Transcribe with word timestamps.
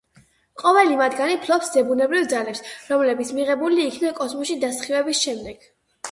ყოველი 0.59 0.95
მათგანი 0.99 1.33
ფლობს 1.41 1.67
ზებუნებრივ 1.75 2.23
ძალებს, 2.31 2.61
რომლებიც 2.93 3.33
მიღებული 3.39 3.85
იქნა 3.89 4.13
კოსმოსში 4.21 4.57
დასხივების 4.65 5.21
შემდეგ. 5.27 5.69